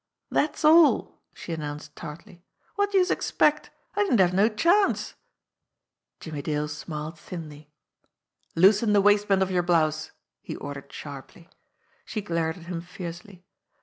"Dat's 0.33 0.65
all!" 0.65 1.13
she 1.35 1.53
announced 1.53 1.95
tartly. 1.95 2.43
"Wot 2.75 2.89
d'youse 2.91 3.11
expect? 3.11 3.69
I 3.95 4.01
didn't 4.01 4.19
have 4.19 4.33
no 4.33 4.49
chance!" 4.49 5.13
Jimmie 6.19 6.41
Dale 6.41 6.67
smiled 6.67 7.19
thinly. 7.19 7.69
"Loosen 8.55 8.93
the 8.93 8.99
waistband 9.01 9.43
of 9.43 9.51
your 9.51 9.61
blouse!" 9.61 10.09
he 10.41 10.55
ordered 10.55 10.91
sharply. 10.91 11.51
She 12.03 12.19
glared 12.19 12.57
at 12.57 12.63
him 12.63 12.81
fiercely. 12.81 13.45